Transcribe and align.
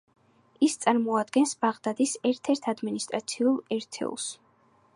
ის 0.67 0.77
წარმოადგენს 0.85 1.53
ბაღდადის 1.65 2.15
ერთ-ერთ 2.31 2.65
ადმინისტრაციულ 2.73 3.61
ერთეულს. 3.77 4.27